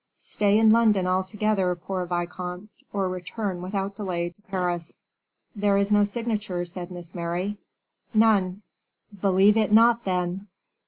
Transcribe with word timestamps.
Stay 0.17 0.57
in 0.57 0.71
London 0.71 1.05
altogether, 1.05 1.75
poor 1.75 2.07
vicomte, 2.07 2.69
or 2.91 3.07
return 3.07 3.61
without 3.61 3.95
delay 3.95 4.31
to 4.31 4.41
Paris." 4.41 5.03
"There 5.55 5.77
is 5.77 5.91
no 5.91 6.05
signature," 6.05 6.65
said 6.65 6.89
Miss 6.89 7.13
Mary. 7.13 7.59
"None." 8.11 8.63
"Believe 9.21 9.57
it 9.57 9.71
not, 9.71 10.03
then." 10.03 10.47